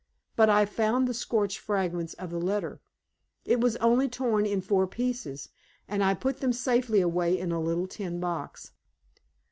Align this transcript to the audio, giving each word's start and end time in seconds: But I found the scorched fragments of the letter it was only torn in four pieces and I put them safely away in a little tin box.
But 0.35 0.49
I 0.49 0.65
found 0.65 1.07
the 1.07 1.13
scorched 1.13 1.59
fragments 1.59 2.15
of 2.15 2.31
the 2.31 2.39
letter 2.39 2.79
it 3.45 3.61
was 3.61 3.75
only 3.75 4.09
torn 4.09 4.47
in 4.47 4.59
four 4.59 4.87
pieces 4.87 5.49
and 5.87 6.03
I 6.03 6.15
put 6.15 6.39
them 6.39 6.53
safely 6.53 7.01
away 7.01 7.37
in 7.37 7.51
a 7.51 7.61
little 7.61 7.85
tin 7.85 8.19
box. 8.19 8.71